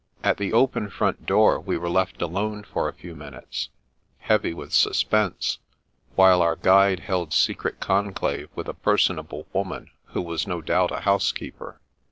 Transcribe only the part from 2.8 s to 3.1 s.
a